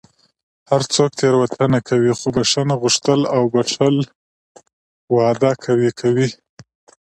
[0.69, 3.95] هر څوک تېروتنه کوي، خو بښنه غوښتل او بښل
[5.15, 6.29] واده قوي کوي.